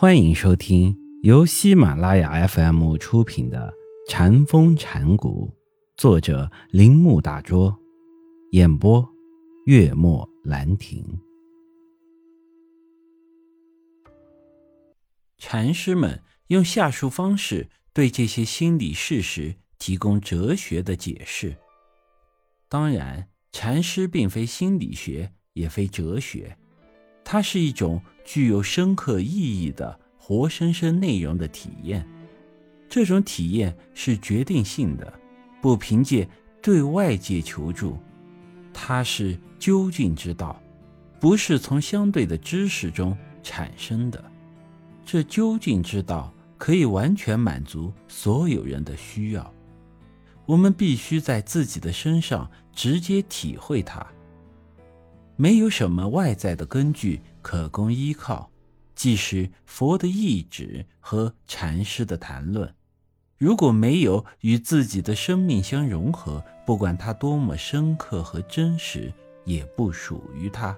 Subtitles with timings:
[0.00, 3.74] 欢迎收听由喜马拉雅 FM 出品的
[4.08, 5.52] 《禅风禅谷，
[5.96, 7.76] 作者铃木大拙，
[8.52, 9.04] 演播
[9.66, 11.04] 月末兰亭。
[15.36, 21.56] 禅师们用下述方式对这些心理事实提供哲学的解释。
[22.68, 26.56] 当然，禅师并非心理学，也非哲学。
[27.30, 32.08] 它是一种具有深刻意义的活生生内容的体验，
[32.88, 35.12] 这种体验是决定性的，
[35.60, 36.26] 不凭借
[36.62, 37.98] 对外界求助，
[38.72, 40.58] 它是究竟之道，
[41.20, 44.24] 不是从相对的知识中产生的。
[45.04, 49.52] 这究竟之道可以完全满足所有人的需要，
[50.46, 54.06] 我们必须在自己的身上直接体会它。
[55.40, 58.50] 没有什么外在的根据可供依靠，
[58.96, 62.74] 即使佛的意志和禅师的谈论，
[63.38, 69.12] 如果没有与自己的生命相融合，不管它多么深刻和真实，
[69.44, 70.76] 也不属于他。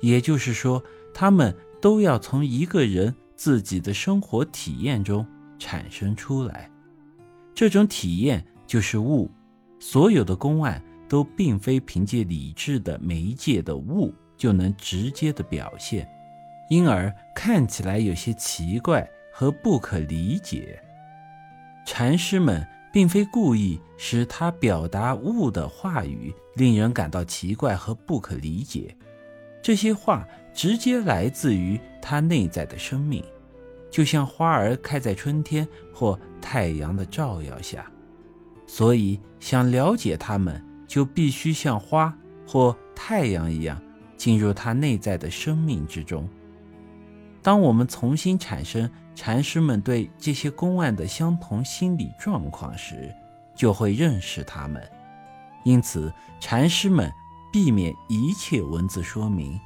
[0.00, 5.26] 也就是说，他们都要从一个人自己的生活体验中
[5.58, 6.70] 产生出来。
[7.54, 9.30] 这种体验就是悟。
[9.78, 10.82] 所有的公案。
[11.12, 16.10] 都并非凭借理智的媒介的物就能直接的表现，
[16.70, 20.82] 因而看起来有些奇怪和不可理解。
[21.84, 28.96] 禅师们并非故意使他表达物的话语令人感到奇怪和不可理解，
[29.60, 33.22] 这些话直接来自于他内在的生命，
[33.90, 37.84] 就像花儿开在春天或太阳的照耀下，
[38.66, 40.71] 所以想了解他们。
[40.92, 42.14] 就必须像花
[42.46, 43.80] 或太阳一样
[44.14, 46.28] 进入它内在的生命之中。
[47.40, 53.10] 当我们重新产生禅师们对这些公案的相同心理状况时，
[53.56, 54.86] 就会认识他们。
[55.64, 57.10] 因此，禅师们
[57.50, 59.58] 避免一切文字说明，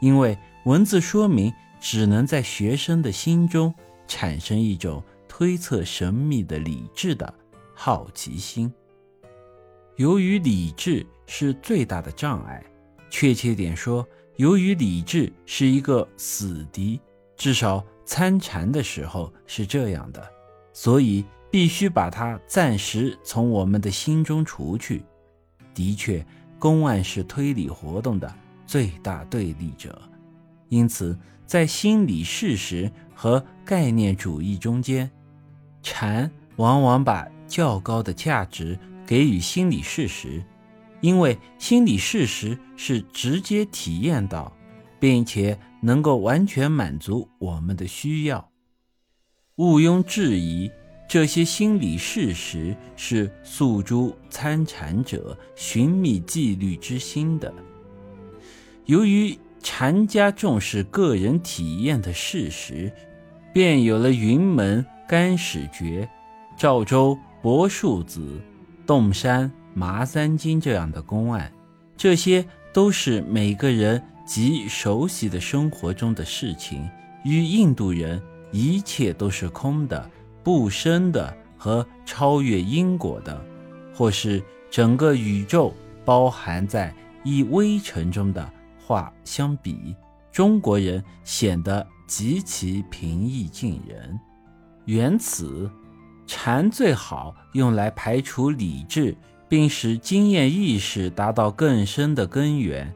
[0.00, 3.74] 因为文字说明只能在学生的心中
[4.08, 7.34] 产生一种推测神秘的理智的
[7.74, 8.72] 好奇心。
[9.96, 12.62] 由于理智是最大的障碍，
[13.08, 14.06] 确切点说，
[14.36, 17.00] 由于理智是一个死敌，
[17.36, 20.28] 至少参禅的时候是这样的，
[20.72, 25.04] 所以必须把它暂时从我们的心中除去。
[25.72, 26.26] 的确，
[26.58, 28.32] 公案是推理活动的
[28.66, 29.96] 最大对立者，
[30.68, 31.16] 因此
[31.46, 35.08] 在心理事实和概念主义中间，
[35.82, 38.76] 禅往往把较高的价值。
[39.06, 40.42] 给予心理事实，
[41.00, 44.56] 因为心理事实是直接体验到，
[44.98, 48.50] 并且能够完全满足我们的需要。
[49.56, 50.70] 毋庸置疑，
[51.08, 57.52] 这些心理事实是诉诸参禅者寻觅纪律之心的。
[58.86, 62.92] 由于禅家重视个人体验的事实，
[63.52, 66.08] 便有了云门甘始觉、
[66.56, 68.40] 赵州柏树子。
[68.86, 71.52] 洞山麻三经这样的公案，
[71.96, 76.88] 这些都是每个人极熟悉的生活中的事情。
[77.24, 80.10] 与印度人，一切都是空的、
[80.42, 83.42] 不生的和超越因果的，
[83.94, 85.72] 或是整个宇宙
[86.04, 88.52] 包含在一微尘中的
[88.86, 89.96] 话相比，
[90.30, 94.20] 中国人显得极其平易近人。
[94.84, 95.70] 缘此。
[96.26, 99.16] 禅最好用来排除理智，
[99.48, 102.92] 并使经验意识达到更深的根源。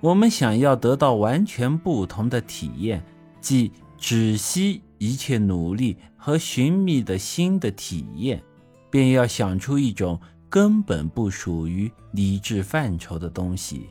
[0.00, 3.04] 我们想要得到完全不同的体验，
[3.40, 8.42] 即止息一切努力和寻觅的新的体验，
[8.90, 13.90] 便要想出一种根本不属于理智范畴的东西。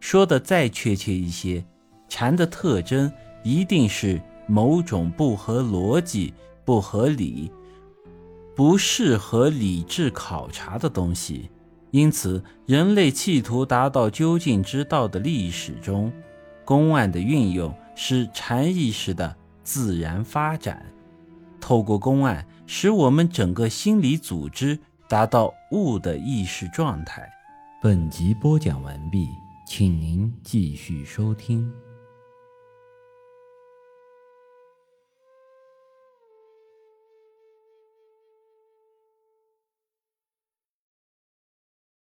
[0.00, 1.64] 说的再确切一些，
[2.08, 3.10] 禅的特征
[3.42, 6.32] 一定是某种不合逻辑、
[6.64, 7.50] 不合理。
[8.58, 11.48] 不适合理智考察的东西，
[11.92, 16.12] 因此人类企图达到究竟之道的历史中，
[16.64, 20.84] 公案的运用是禅意识的自然发展。
[21.60, 24.76] 透过公案，使我们整个心理组织
[25.08, 27.30] 达到悟的意识状态。
[27.80, 29.28] 本集播讲完毕，
[29.68, 31.72] 请您继续收听。